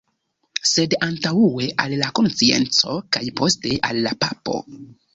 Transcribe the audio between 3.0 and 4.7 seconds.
kaj poste al la papo”.